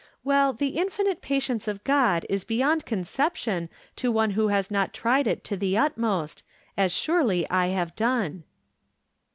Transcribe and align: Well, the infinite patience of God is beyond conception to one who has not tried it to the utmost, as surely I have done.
Well, 0.23 0.51
the 0.51 0.69
infinite 0.79 1.21
patience 1.21 1.67
of 1.67 1.83
God 1.83 2.25
is 2.27 2.43
beyond 2.43 2.87
conception 2.87 3.69
to 3.97 4.11
one 4.11 4.31
who 4.31 4.47
has 4.47 4.71
not 4.71 4.95
tried 4.95 5.27
it 5.27 5.43
to 5.43 5.55
the 5.55 5.77
utmost, 5.77 6.41
as 6.75 6.91
surely 6.91 7.47
I 7.51 7.67
have 7.67 7.95
done. 7.95 8.43